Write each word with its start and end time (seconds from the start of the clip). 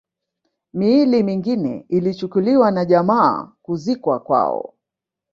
Miili 0.73 1.23
mingine 1.23 1.85
ilichukuliwa 1.89 2.71
na 2.71 2.85
jamaa 2.85 3.51
kuzikwa 3.61 4.19
kwao 4.19 4.73